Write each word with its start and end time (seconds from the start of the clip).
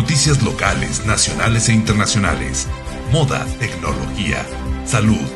noticias 0.00 0.42
locales, 0.42 1.04
nacionales 1.04 1.68
e 1.68 1.74
internacionales, 1.74 2.66
moda, 3.12 3.44
tecnología, 3.58 4.46
salud, 4.86 5.28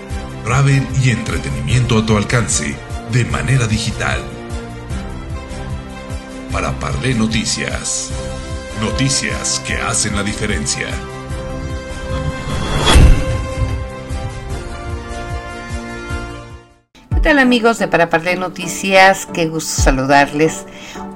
travel 0.42 0.82
y 1.02 1.10
entretenimiento 1.10 1.98
a 1.98 2.06
tu 2.06 2.16
alcance 2.16 2.74
de 3.12 3.26
manera 3.26 3.66
digital. 3.66 4.22
Para 6.50 6.72
Parlé 6.80 7.12
Noticias. 7.12 8.08
Noticias 8.80 9.62
que 9.66 9.74
hacen 9.74 10.16
la 10.16 10.22
diferencia. 10.22 10.88
¿Qué 17.10 17.20
tal 17.20 17.38
amigos 17.38 17.78
de 17.78 17.86
Para 17.86 18.08
Parlé 18.08 18.36
Noticias? 18.36 19.26
Qué 19.26 19.46
gusto 19.46 19.82
saludarles 19.82 20.64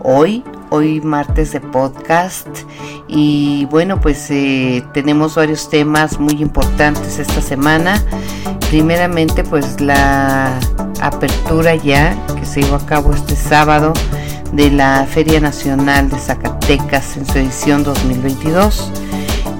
hoy, 0.02 0.44
hoy 0.70 1.00
martes 1.00 1.52
de 1.52 1.60
podcast. 1.60 2.46
Y 3.06 3.66
bueno, 3.66 4.00
pues 4.00 4.30
eh, 4.30 4.84
tenemos 4.92 5.34
varios 5.34 5.68
temas 5.68 6.18
muy 6.18 6.42
importantes 6.42 7.18
esta 7.18 7.40
semana. 7.40 8.02
Primeramente, 8.70 9.44
pues 9.44 9.80
la 9.80 10.58
apertura 11.00 11.74
ya 11.74 12.16
que 12.34 12.44
se 12.44 12.62
llevó 12.62 12.76
a 12.76 12.86
cabo 12.86 13.12
este 13.12 13.36
sábado 13.36 13.92
de 14.52 14.70
la 14.70 15.06
Feria 15.08 15.40
Nacional 15.40 16.08
de 16.08 16.18
Zacatecas 16.18 17.16
en 17.16 17.26
su 17.26 17.38
edición 17.38 17.84
2022, 17.84 18.90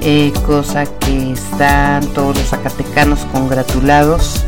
eh, 0.00 0.32
cosa 0.46 0.84
que 0.86 1.32
están 1.32 2.06
todos 2.08 2.36
los 2.36 2.46
zacatecanos 2.46 3.20
congratulados 3.32 4.44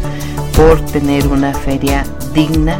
por 0.56 0.80
tener 0.86 1.26
una 1.28 1.54
feria 1.54 2.04
digna 2.34 2.78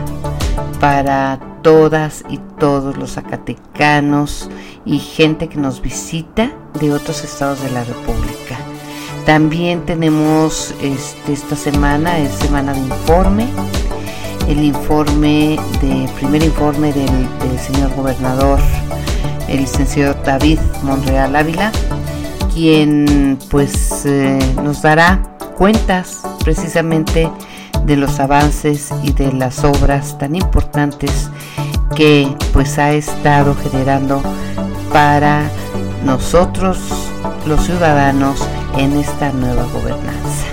para 0.81 1.39
todas 1.63 2.25
y 2.29 2.39
todos 2.59 2.97
los 2.97 3.13
zacatecanos 3.13 4.49
y 4.85 4.99
gente 4.99 5.49
que 5.49 5.57
nos 5.57 5.81
visita 5.83 6.53
de 6.81 6.93
otros 6.93 7.25
estados 7.25 7.63
de 7.63 7.71
la 7.71 7.85
República. 7.85 8.59
También 9.27 9.85
tenemos 9.85 10.75
este, 10.83 11.33
esta 11.33 11.55
semana, 11.55 12.19
es 12.19 12.33
semana 12.33 12.73
de 12.73 12.81
informe, 12.81 13.47
el 14.49 14.65
informe 14.65 15.59
de 15.81 16.09
primer 16.17 16.43
informe 16.43 16.93
del, 16.93 17.59
señor 17.59 17.95
gobernador, 17.95 18.59
el 19.49 19.61
licenciado 19.61 20.15
David 20.25 20.59
Monreal 20.83 21.37
Ávila, 21.37 21.71
quien 22.55 23.39
pues 23.51 24.05
eh, 24.07 24.39
nos 24.63 24.83
dará 24.83 25.23
cuentas 25.57 26.23
precisamente 26.43 27.31
de 27.85 27.97
los 27.97 28.19
avances 28.19 28.91
y 29.03 29.13
de 29.13 29.33
las 29.33 29.63
obras 29.65 30.19
tan 30.19 30.35
importantes 30.35 31.31
que 31.95 32.35
pues 32.53 32.79
ha 32.79 32.93
estado 32.93 33.55
generando 33.55 34.23
para 34.93 35.51
nosotros 36.05 36.79
los 37.47 37.65
ciudadanos 37.65 38.41
en 38.77 38.97
esta 38.97 39.33
nueva 39.33 39.65
gobernanza. 39.73 40.47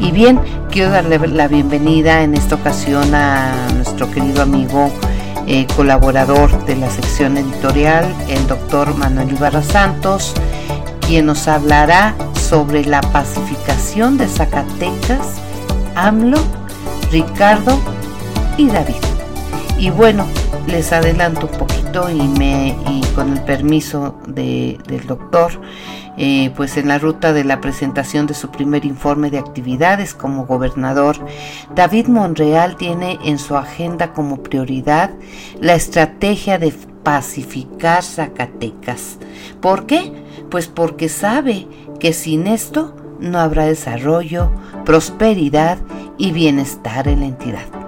Y 0.00 0.10
bien, 0.10 0.40
quiero 0.70 0.90
darle 0.90 1.18
la 1.28 1.48
bienvenida 1.48 2.22
en 2.22 2.34
esta 2.34 2.56
ocasión 2.56 3.14
a 3.14 3.68
nuestro 3.74 4.10
querido 4.10 4.42
amigo 4.42 4.90
eh, 5.46 5.66
colaborador 5.76 6.64
de 6.66 6.76
la 6.76 6.90
sección 6.90 7.36
editorial, 7.36 8.04
el 8.28 8.46
doctor 8.46 8.96
Manuel 8.96 9.30
Ibarra 9.30 9.62
Santos, 9.62 10.34
quien 11.06 11.26
nos 11.26 11.48
hablará 11.48 12.14
sobre 12.34 12.84
la 12.84 13.00
pacificación 13.00 14.18
de 14.18 14.28
Zacatecas, 14.28 15.40
AMLO, 15.94 16.38
Ricardo 17.10 17.78
y 18.56 18.68
David. 18.68 19.02
Y 19.78 19.90
bueno, 19.90 20.26
les 20.66 20.92
adelanto 20.92 21.46
un 21.46 21.58
poquito 21.58 22.10
y, 22.10 22.22
me, 22.22 22.76
y 22.88 23.02
con 23.14 23.32
el 23.32 23.42
permiso 23.42 24.18
del 24.26 25.06
doctor, 25.06 25.52
eh, 26.16 26.52
pues 26.56 26.76
en 26.76 26.88
la 26.88 26.98
ruta 26.98 27.32
de 27.32 27.44
la 27.44 27.60
presentación 27.60 28.26
de 28.26 28.34
su 28.34 28.50
primer 28.50 28.84
informe 28.84 29.30
de 29.30 29.38
actividades 29.38 30.14
como 30.14 30.46
gobernador, 30.46 31.16
David 31.74 32.06
Monreal 32.08 32.76
tiene 32.76 33.18
en 33.24 33.38
su 33.38 33.56
agenda 33.56 34.12
como 34.12 34.42
prioridad 34.42 35.10
la 35.60 35.74
estrategia 35.74 36.58
de 36.58 36.72
pacificar 37.02 38.02
Zacatecas. 38.02 39.18
¿Por 39.60 39.86
qué? 39.86 40.12
Pues 40.50 40.68
porque 40.68 41.08
sabe 41.08 41.66
que 41.98 42.12
sin 42.12 42.46
esto 42.46 42.94
no 43.20 43.38
habrá 43.38 43.64
desarrollo, 43.64 44.50
prosperidad 44.84 45.78
y 46.18 46.32
bienestar 46.32 47.08
en 47.08 47.20
la 47.20 47.26
entidad. 47.26 47.81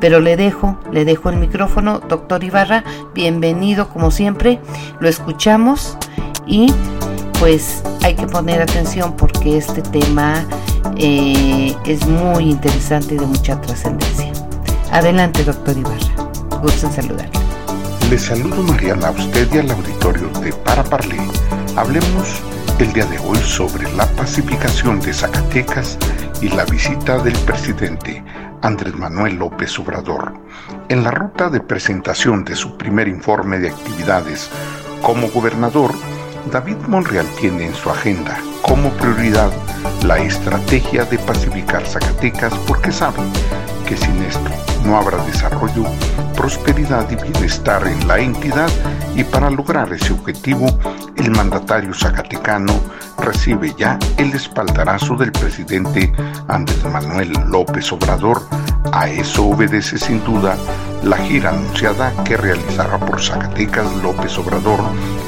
Pero 0.00 0.20
le 0.20 0.36
dejo, 0.36 0.78
le 0.92 1.04
dejo 1.04 1.30
el 1.30 1.36
micrófono, 1.36 2.00
doctor 2.00 2.44
Ibarra, 2.44 2.84
bienvenido 3.14 3.88
como 3.88 4.10
siempre, 4.10 4.60
lo 5.00 5.08
escuchamos 5.08 5.96
y 6.46 6.72
pues 7.38 7.82
hay 8.02 8.14
que 8.14 8.26
poner 8.26 8.62
atención 8.62 9.16
porque 9.16 9.56
este 9.56 9.82
tema 9.82 10.44
eh, 10.96 11.74
es 11.84 12.06
muy 12.06 12.50
interesante 12.50 13.14
y 13.14 13.18
de 13.18 13.26
mucha 13.26 13.60
trascendencia. 13.60 14.32
Adelante, 14.90 15.44
doctor 15.44 15.76
Ibarra. 15.76 16.30
Gusto 16.62 16.86
en 16.86 16.92
saludarle. 16.92 17.38
Le 18.10 18.18
saludo, 18.18 18.62
Mariana, 18.62 19.08
a 19.08 19.10
usted 19.10 19.48
y 19.52 19.58
al 19.58 19.70
auditorio 19.70 20.28
de 20.40 20.52
Para 20.52 20.84
Parlé. 20.84 21.18
Hablemos 21.76 22.40
el 22.78 22.92
día 22.92 23.06
de 23.06 23.18
hoy 23.18 23.38
sobre 23.38 23.90
la 23.94 24.06
pacificación 24.12 25.00
de 25.00 25.12
Zacatecas 25.12 25.98
y 26.40 26.48
la 26.48 26.64
visita 26.64 27.18
del 27.18 27.34
presidente 27.40 28.22
Andrés 28.64 28.96
Manuel 28.96 29.36
López 29.36 29.78
Obrador. 29.78 30.32
En 30.88 31.04
la 31.04 31.10
ruta 31.10 31.50
de 31.50 31.60
presentación 31.60 32.46
de 32.46 32.56
su 32.56 32.78
primer 32.78 33.08
informe 33.08 33.58
de 33.58 33.68
actividades 33.68 34.48
como 35.02 35.28
gobernador, 35.28 35.92
David 36.50 36.78
Monreal 36.88 37.26
tiene 37.38 37.66
en 37.66 37.74
su 37.74 37.90
agenda 37.90 38.38
como 38.62 38.88
prioridad 38.92 39.52
la 40.02 40.16
estrategia 40.16 41.04
de 41.04 41.18
pacificar 41.18 41.84
Zacatecas 41.84 42.54
porque 42.66 42.90
sabe 42.90 43.20
que 43.86 43.98
sin 43.98 44.22
esto 44.22 44.50
no 44.82 44.96
habrá 44.96 45.22
desarrollo, 45.26 45.84
prosperidad 46.44 47.10
y 47.10 47.16
bienestar 47.16 47.86
en 47.86 48.06
la 48.06 48.18
entidad 48.18 48.68
y 49.16 49.24
para 49.24 49.48
lograr 49.48 49.90
ese 49.94 50.12
objetivo 50.12 50.66
el 51.16 51.30
mandatario 51.30 51.94
zacatecano 51.94 52.78
recibe 53.18 53.74
ya 53.78 53.98
el 54.18 54.30
espaldarazo 54.34 55.16
del 55.16 55.32
presidente 55.32 56.12
Andrés 56.48 56.84
Manuel 56.84 57.32
López 57.48 57.90
Obrador. 57.92 58.42
A 58.92 59.08
eso 59.08 59.46
obedece 59.46 59.96
sin 59.96 60.22
duda 60.22 60.58
la 61.02 61.16
gira 61.16 61.48
anunciada 61.48 62.12
que 62.24 62.36
realizará 62.36 62.98
por 62.98 63.22
Zacatecas 63.22 63.90
López 64.02 64.36
Obrador 64.36 64.80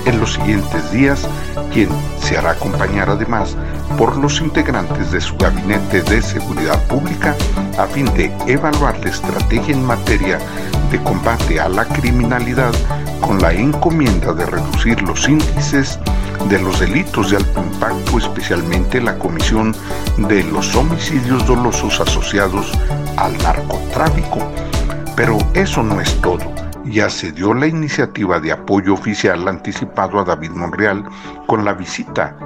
en 0.05 0.21
los 0.21 0.34
siguientes 0.34 0.91
días, 0.91 1.26
quien 1.72 1.88
se 2.21 2.37
hará 2.37 2.50
acompañar 2.50 3.09
además 3.09 3.56
por 3.97 4.19
los 4.19 4.43
integrantes 4.43 5.12
de 5.12 5.22
su 5.22 5.34
gabinete 5.38 6.03
de 6.03 6.21
seguridad 6.21 6.82
pública 6.88 7.34
a 7.78 7.87
fin 7.87 8.05
de 8.15 8.31
evaluar 8.47 8.99
la 9.03 9.10
estrategia 9.10 9.75
en 9.75 9.84
materia 9.84 10.38
de 10.91 11.02
combate 11.02 11.60
a 11.60 11.69
la 11.69 11.84
criminalidad 11.84 12.72
con 13.20 13.41
la 13.41 13.52
encomienda 13.52 14.32
de 14.32 14.47
reducir 14.47 15.00
los 15.02 15.28
índices 15.28 15.98
de 16.48 16.60
los 16.60 16.78
delitos 16.78 17.30
de 17.30 17.38
alto 17.38 17.62
impacto, 17.62 18.19
especialmente 18.19 19.00
la 19.00 19.19
comisión 19.19 19.75
de 20.28 20.44
los 20.44 20.75
homicidios 20.76 21.46
dolosos 21.46 22.00
asociados 22.00 22.72
al 23.16 23.36
narcotráfico. 23.38 24.38
Pero 25.16 25.38
eso 25.54 25.82
no 25.82 26.00
es 26.00 26.20
todo. 26.20 26.44
Ya 26.84 27.10
se 27.10 27.32
dio 27.32 27.52
la 27.52 27.66
iniciativa 27.66 28.38
de 28.38 28.52
apoyo 28.52 28.94
oficial 28.94 29.48
anticipado 29.48 30.20
a 30.20 30.25
David 30.25 30.50
Monreal 30.50 31.04
con 31.46 31.64
la 31.64 31.72
visita 31.72 32.36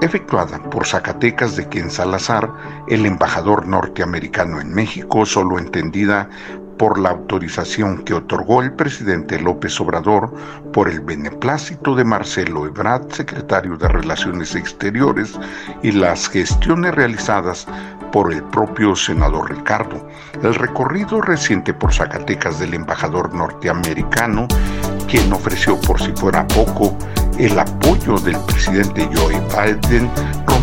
efectuada 0.00 0.62
por 0.70 0.86
Zacatecas 0.86 1.56
de 1.56 1.68
quien 1.68 1.90
Salazar, 1.90 2.52
el 2.88 3.06
embajador 3.06 3.66
norteamericano 3.66 4.60
en 4.60 4.72
México, 4.72 5.24
solo 5.24 5.58
entendida 5.58 6.28
por 6.78 6.98
la 6.98 7.10
autorización 7.10 8.04
que 8.04 8.14
otorgó 8.14 8.62
el 8.62 8.72
presidente 8.72 9.38
López 9.38 9.80
Obrador 9.80 10.32
por 10.72 10.88
el 10.88 11.00
beneplácito 11.00 11.94
de 11.94 12.04
Marcelo 12.04 12.66
Ebrard, 12.66 13.10
secretario 13.12 13.76
de 13.76 13.88
Relaciones 13.88 14.54
Exteriores, 14.54 15.38
y 15.82 15.92
las 15.92 16.28
gestiones 16.28 16.94
realizadas 16.94 17.66
por 18.12 18.32
el 18.32 18.42
propio 18.44 18.94
senador 18.94 19.50
Ricardo. 19.50 20.08
El 20.42 20.54
recorrido 20.54 21.20
reciente 21.20 21.74
por 21.74 21.92
Zacatecas 21.92 22.58
del 22.58 22.74
embajador 22.74 23.34
norteamericano, 23.34 24.46
quien 25.08 25.32
ofreció 25.32 25.80
por 25.80 26.00
si 26.00 26.12
fuera 26.12 26.46
poco 26.48 26.96
el 27.38 27.58
apoyo 27.58 28.18
del 28.18 28.38
presidente 28.46 29.08
Joe 29.14 29.40
Biden 29.54 30.10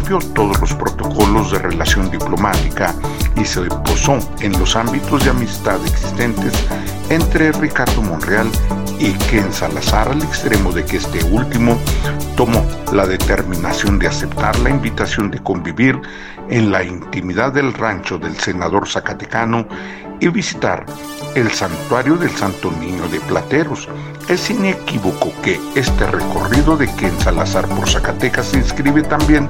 todos 0.03 0.59
los 0.59 0.73
protocolos 0.73 1.51
de 1.51 1.59
relación 1.59 2.11
diplomática 2.11 2.93
y 3.37 3.45
se 3.45 3.61
posó 3.61 4.19
en 4.41 4.51
los 4.59 4.75
ámbitos 4.75 5.23
de 5.23 5.29
amistad 5.29 5.79
existentes 5.85 6.53
entre 7.09 7.53
Ricardo 7.53 8.01
Monreal 8.01 8.49
y 8.99 9.13
Ken 9.29 9.51
Salazar 9.53 10.09
al 10.09 10.21
extremo 10.21 10.73
de 10.73 10.83
que 10.83 10.97
este 10.97 11.23
último 11.23 11.79
tomó 12.35 12.65
la 12.91 13.07
determinación 13.07 13.97
de 13.97 14.07
aceptar 14.07 14.57
la 14.59 14.69
invitación 14.69 15.31
de 15.31 15.39
convivir 15.39 15.99
en 16.49 16.71
la 16.71 16.83
intimidad 16.83 17.53
del 17.53 17.73
rancho 17.73 18.17
del 18.17 18.35
senador 18.35 18.87
zacatecano 18.87 19.67
y 20.23 20.29
visitar 20.29 20.85
el 21.35 21.51
santuario 21.51 22.15
del 22.15 22.29
Santo 22.29 22.71
Niño 22.71 23.09
de 23.09 23.19
Plateros. 23.19 23.89
Es 24.29 24.49
inequívoco 24.49 25.33
que 25.41 25.59
este 25.75 26.07
recorrido 26.07 26.77
de 26.77 26.87
Ken 26.95 27.19
Salazar 27.19 27.67
por 27.67 27.89
Zacatecas 27.89 28.47
se 28.47 28.57
inscribe 28.57 29.03
también 29.03 29.49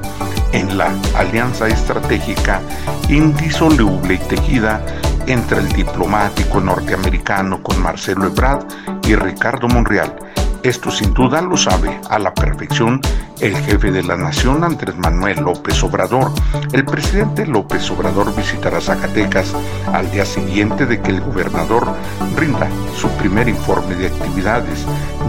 en 0.51 0.75
la 0.75 0.91
alianza 1.15 1.67
estratégica 1.67 2.59
indisoluble 3.07 4.15
y 4.15 4.17
tejida 4.17 4.83
entre 5.27 5.59
el 5.59 5.69
diplomático 5.69 6.59
norteamericano 6.59 7.61
con 7.61 7.79
Marcelo 7.79 8.25
Ebrard 8.25 8.65
y 9.07 9.15
Ricardo 9.15 9.67
Monreal. 9.67 10.15
Esto 10.63 10.91
sin 10.91 11.13
duda 11.13 11.41
lo 11.41 11.57
sabe 11.57 11.99
a 12.09 12.17
la 12.17 12.33
perfección 12.33 13.01
el 13.41 13.53
jefe 13.57 13.91
de 13.91 14.01
la 14.01 14.15
nación 14.15 14.63
Andrés 14.63 14.95
Manuel 14.95 15.41
López 15.41 15.83
Obrador. 15.83 16.31
El 16.71 16.85
presidente 16.85 17.45
López 17.45 17.91
Obrador 17.91 18.33
visitará 18.33 18.79
Zacatecas 18.79 19.53
al 19.91 20.09
día 20.11 20.25
siguiente 20.25 20.85
de 20.85 21.01
que 21.01 21.11
el 21.11 21.19
gobernador 21.19 21.93
rinda 22.37 22.69
su 22.95 23.09
primer 23.17 23.49
informe 23.49 23.95
de 23.95 24.07
actividades 24.07 24.85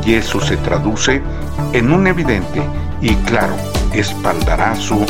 y 0.07 0.15
eso 0.15 0.41
se 0.41 0.57
traduce 0.59 1.21
en 1.73 1.91
un 1.91 2.07
evidente 2.07 2.63
y 3.01 3.17
claro 3.17 3.57
espaldarazo 3.93 5.05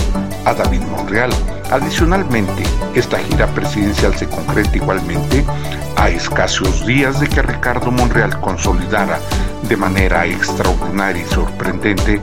a 0.47 0.55
David 0.55 0.83
Monreal. 0.91 1.33
Adicionalmente, 1.71 2.63
esta 2.95 3.19
gira 3.19 3.47
presidencial 3.49 4.15
se 4.15 4.27
concreta 4.27 4.75
igualmente 4.75 5.45
a 5.97 6.09
escasos 6.09 6.87
días 6.87 7.21
de 7.21 7.29
que 7.29 7.43
Ricardo 7.43 7.91
Monreal 7.91 8.41
consolidara 8.41 9.19
de 9.69 9.77
manera 9.77 10.27
extraordinaria 10.27 11.23
y 11.23 11.27
sorprendente 11.27 12.21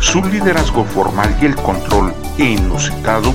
su 0.00 0.22
liderazgo 0.24 0.84
formal 0.84 1.34
y 1.40 1.46
el 1.46 1.54
control 1.56 2.12
inusitado 2.38 3.34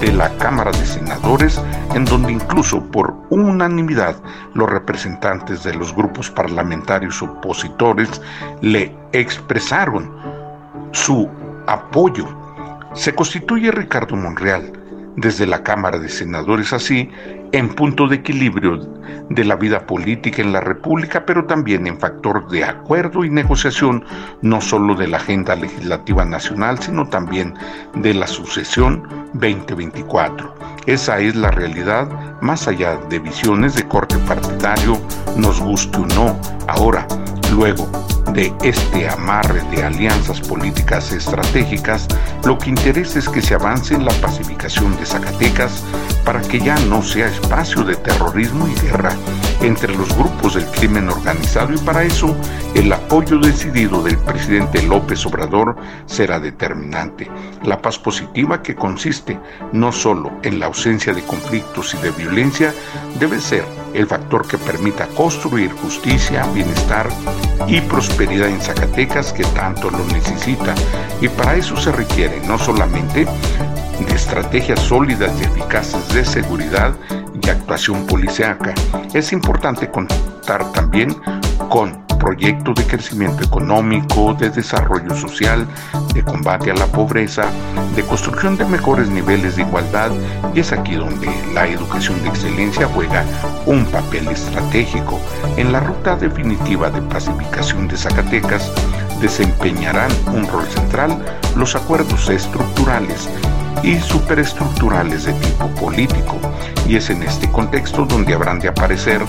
de 0.00 0.12
la 0.12 0.30
Cámara 0.38 0.72
de 0.72 0.84
Senadores, 0.84 1.60
en 1.94 2.04
donde 2.04 2.32
incluso 2.32 2.82
por 2.82 3.14
unanimidad 3.30 4.16
los 4.54 4.68
representantes 4.68 5.62
de 5.62 5.74
los 5.74 5.94
grupos 5.94 6.30
parlamentarios 6.30 7.22
opositores 7.22 8.20
le 8.60 8.94
expresaron 9.12 10.10
su 10.92 11.28
apoyo. 11.66 12.26
Se 12.94 13.14
constituye 13.14 13.70
Ricardo 13.70 14.16
Monreal 14.16 14.72
desde 15.16 15.46
la 15.46 15.62
Cámara 15.62 15.98
de 15.98 16.08
Senadores 16.08 16.72
así 16.72 17.08
en 17.52 17.68
punto 17.74 18.06
de 18.06 18.16
equilibrio 18.16 18.78
de 19.30 19.44
la 19.44 19.56
vida 19.56 19.86
política 19.86 20.42
en 20.42 20.52
la 20.52 20.60
República, 20.60 21.24
pero 21.24 21.46
también 21.46 21.86
en 21.86 21.98
factor 21.98 22.48
de 22.48 22.64
acuerdo 22.64 23.24
y 23.24 23.30
negociación 23.30 24.04
no 24.42 24.60
solo 24.60 24.94
de 24.94 25.08
la 25.08 25.16
agenda 25.16 25.56
legislativa 25.56 26.24
nacional, 26.24 26.78
sino 26.80 27.08
también 27.08 27.54
de 27.94 28.14
la 28.14 28.26
sucesión 28.26 29.02
2024. 29.34 30.54
Esa 30.86 31.18
es 31.18 31.34
la 31.34 31.50
realidad, 31.50 32.08
más 32.40 32.68
allá 32.68 32.96
de 33.08 33.18
visiones 33.18 33.74
de 33.74 33.86
corte 33.88 34.16
partidario, 34.18 35.00
nos 35.36 35.60
guste 35.60 35.98
o 35.98 36.06
no. 36.06 36.38
Ahora, 36.68 37.06
luego, 37.52 37.88
de 38.36 38.52
este 38.62 39.08
amarre 39.08 39.62
de 39.70 39.82
alianzas 39.82 40.42
políticas 40.42 41.10
estratégicas, 41.10 42.06
lo 42.44 42.58
que 42.58 42.68
interesa 42.68 43.18
es 43.18 43.28
que 43.30 43.40
se 43.40 43.54
avance 43.54 43.94
en 43.94 44.04
la 44.04 44.12
pacificación 44.20 44.94
de 44.98 45.06
Zacatecas 45.06 45.82
para 46.26 46.42
que 46.42 46.58
ya 46.58 46.74
no 46.86 47.02
sea 47.02 47.28
espacio 47.28 47.84
de 47.84 47.94
terrorismo 47.94 48.66
y 48.66 48.74
guerra 48.80 49.12
entre 49.62 49.94
los 49.96 50.14
grupos 50.16 50.54
del 50.54 50.66
crimen 50.66 51.08
organizado 51.08 51.72
y 51.72 51.78
para 51.78 52.02
eso 52.02 52.36
el 52.74 52.92
apoyo 52.92 53.38
decidido 53.38 54.02
del 54.02 54.18
presidente 54.18 54.82
López 54.82 55.24
Obrador 55.24 55.76
será 56.06 56.40
determinante. 56.40 57.30
La 57.62 57.80
paz 57.80 57.98
positiva 57.98 58.60
que 58.60 58.74
consiste 58.74 59.38
no 59.72 59.92
solo 59.92 60.32
en 60.42 60.58
la 60.58 60.66
ausencia 60.66 61.14
de 61.14 61.22
conflictos 61.22 61.94
y 61.94 61.98
de 61.98 62.10
violencia 62.10 62.74
debe 63.20 63.40
ser 63.40 63.64
el 63.94 64.06
factor 64.06 64.46
que 64.46 64.58
permita 64.58 65.06
construir 65.08 65.70
justicia, 65.72 66.44
bienestar 66.52 67.08
y 67.68 67.80
prosperidad 67.82 68.48
en 68.48 68.60
Zacatecas 68.60 69.32
que 69.32 69.44
tanto 69.44 69.90
lo 69.90 70.04
necesita. 70.06 70.74
Y 71.20 71.28
para 71.28 71.54
eso 71.54 71.76
se 71.76 71.92
requiere 71.92 72.40
no 72.46 72.58
solamente 72.58 73.26
de 74.04 74.14
estrategias 74.14 74.80
sólidas 74.80 75.32
y 75.40 75.44
eficaces 75.44 76.08
de 76.12 76.24
seguridad 76.24 76.94
y 77.42 77.48
actuación 77.48 78.06
policiaca. 78.06 78.74
Es 79.14 79.32
importante 79.32 79.90
contar 79.90 80.70
también 80.72 81.16
con 81.68 82.06
proyectos 82.18 82.74
de 82.74 82.84
crecimiento 82.84 83.44
económico, 83.44 84.34
de 84.34 84.50
desarrollo 84.50 85.14
social, 85.14 85.66
de 86.12 86.22
combate 86.22 86.70
a 86.70 86.74
la 86.74 86.86
pobreza, 86.86 87.44
de 87.94 88.02
construcción 88.02 88.56
de 88.56 88.64
mejores 88.64 89.08
niveles 89.08 89.56
de 89.56 89.62
igualdad 89.62 90.10
y 90.54 90.60
es 90.60 90.72
aquí 90.72 90.94
donde 90.94 91.28
la 91.54 91.66
educación 91.66 92.22
de 92.22 92.28
excelencia 92.28 92.88
juega 92.92 93.24
un 93.66 93.84
papel 93.86 94.28
estratégico. 94.28 95.20
En 95.56 95.72
la 95.72 95.80
ruta 95.80 96.16
definitiva 96.16 96.90
de 96.90 97.02
pacificación 97.02 97.88
de 97.88 97.96
Zacatecas 97.96 98.72
desempeñarán 99.20 100.10
un 100.34 100.46
rol 100.48 100.66
central 100.66 101.16
los 101.54 101.74
acuerdos 101.74 102.28
estructurales 102.28 103.28
y 103.82 103.98
superestructurales 103.98 105.24
de 105.24 105.32
tipo 105.34 105.68
político. 105.80 106.38
Y 106.88 106.96
es 106.96 107.10
en 107.10 107.22
este 107.22 107.50
contexto 107.50 108.04
donde 108.04 108.34
habrán 108.34 108.60
de 108.60 108.68
aparecer 108.68 109.20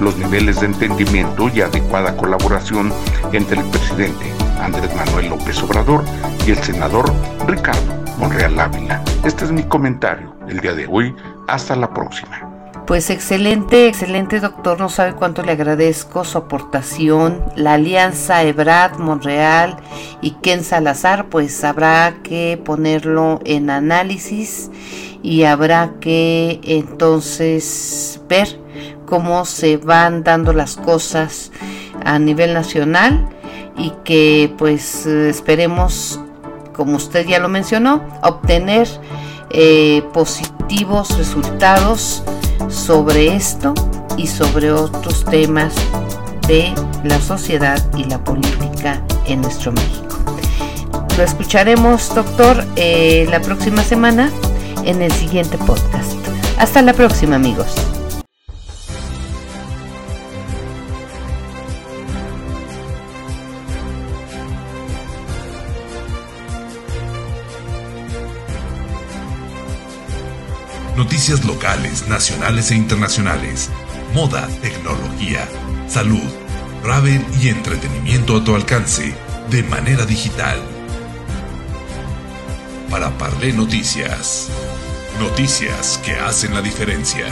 los 0.00 0.16
niveles 0.16 0.60
de 0.60 0.66
entendimiento 0.66 1.48
y 1.48 1.60
adecuada 1.60 2.16
colaboración 2.16 2.92
entre 3.32 3.60
el 3.60 3.66
presidente 3.66 4.26
Andrés 4.60 4.94
Manuel 4.94 5.28
López 5.30 5.62
Obrador 5.62 6.04
y 6.46 6.50
el 6.50 6.58
senador 6.58 7.12
Ricardo 7.46 8.04
Monreal 8.18 8.58
Ávila. 8.58 9.02
Este 9.24 9.44
es 9.44 9.52
mi 9.52 9.62
comentario 9.64 10.34
el 10.48 10.60
día 10.60 10.74
de 10.74 10.86
hoy. 10.86 11.14
Hasta 11.48 11.76
la 11.76 11.92
próxima. 11.92 12.45
Pues 12.86 13.10
excelente, 13.10 13.88
excelente 13.88 14.38
doctor, 14.38 14.78
no 14.78 14.88
sabe 14.88 15.14
cuánto 15.14 15.42
le 15.42 15.50
agradezco 15.50 16.22
su 16.22 16.38
aportación. 16.38 17.42
La 17.56 17.74
alianza 17.74 18.44
Ebrad, 18.44 18.98
Monreal 18.98 19.76
y 20.22 20.30
Ken 20.40 20.62
Salazar, 20.62 21.28
pues 21.28 21.64
habrá 21.64 22.18
que 22.22 22.62
ponerlo 22.64 23.40
en 23.44 23.70
análisis 23.70 24.70
y 25.20 25.42
habrá 25.42 25.94
que 26.00 26.60
entonces 26.62 28.20
ver 28.28 28.60
cómo 29.04 29.46
se 29.46 29.78
van 29.78 30.22
dando 30.22 30.52
las 30.52 30.76
cosas 30.76 31.50
a 32.04 32.20
nivel 32.20 32.54
nacional 32.54 33.28
y 33.76 33.90
que 34.04 34.54
pues 34.58 35.06
esperemos, 35.06 36.20
como 36.72 36.98
usted 36.98 37.26
ya 37.26 37.40
lo 37.40 37.48
mencionó, 37.48 38.04
obtener 38.22 38.86
eh, 39.50 40.04
positivos 40.12 41.18
resultados 41.18 42.22
sobre 42.68 43.34
esto 43.34 43.74
y 44.16 44.26
sobre 44.26 44.72
otros 44.72 45.24
temas 45.24 45.74
de 46.48 46.72
la 47.04 47.20
sociedad 47.20 47.82
y 47.96 48.04
la 48.04 48.22
política 48.22 49.02
en 49.26 49.40
nuestro 49.40 49.72
México. 49.72 50.16
Lo 51.16 51.24
escucharemos, 51.24 52.14
doctor, 52.14 52.64
eh, 52.76 53.26
la 53.30 53.40
próxima 53.40 53.82
semana 53.82 54.30
en 54.84 55.02
el 55.02 55.12
siguiente 55.12 55.58
podcast. 55.58 56.12
Hasta 56.58 56.82
la 56.82 56.92
próxima, 56.92 57.36
amigos. 57.36 57.74
Noticias 71.28 71.44
locales, 71.44 72.06
nacionales 72.06 72.70
e 72.70 72.76
internacionales. 72.76 73.68
Moda, 74.14 74.46
tecnología, 74.62 75.48
salud, 75.88 76.22
travel 76.84 77.20
y 77.42 77.48
entretenimiento 77.48 78.36
a 78.36 78.44
tu 78.44 78.54
alcance 78.54 79.12
de 79.50 79.64
manera 79.64 80.06
digital. 80.06 80.56
Para 82.92 83.10
Parlé 83.18 83.52
Noticias. 83.52 84.50
Noticias 85.18 86.00
que 86.04 86.12
hacen 86.12 86.54
la 86.54 86.62
diferencia. 86.62 87.26